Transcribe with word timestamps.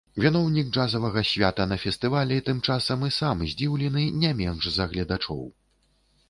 Віноўнік 0.23 0.69
джазавага 0.77 1.21
свята 1.31 1.67
на 1.73 1.77
фестывалі 1.83 2.39
тым 2.47 2.63
часам 2.69 3.05
і 3.09 3.11
сам 3.19 3.45
здзіўлены 3.53 4.07
не 4.25 4.33
менш 4.41 4.63
за 4.79 4.91
гледачоў. 4.95 5.47